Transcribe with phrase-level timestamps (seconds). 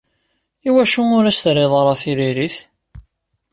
[0.67, 2.57] I wacu ur as-terriḍ ara tiririt?